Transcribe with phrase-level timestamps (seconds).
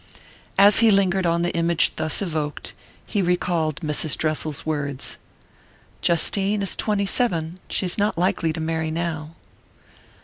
[0.57, 2.73] As he lingered on the image thus evoked,
[3.05, 4.17] he recalled Mrs.
[4.17, 5.17] Dressel's words:
[6.01, 9.35] "Justine is twenty seven she's not likely to marry now."